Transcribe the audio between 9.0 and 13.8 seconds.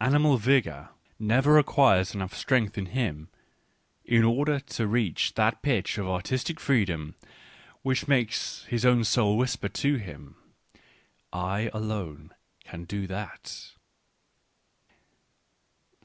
soul whisper to him: I, alone, can do that.